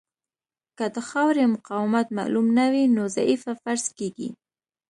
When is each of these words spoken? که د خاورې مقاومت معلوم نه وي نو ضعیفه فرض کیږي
که 0.77 0.85
د 0.95 0.97
خاورې 1.09 1.45
مقاومت 1.55 2.07
معلوم 2.17 2.47
نه 2.57 2.65
وي 2.71 2.83
نو 2.95 3.03
ضعیفه 3.15 3.51
فرض 3.63 3.85
کیږي 3.97 4.29